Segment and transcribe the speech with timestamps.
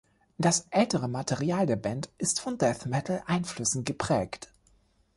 [0.39, 4.51] Das ältere Material der Band ist von Death-Metal-Einflüssen geprägt.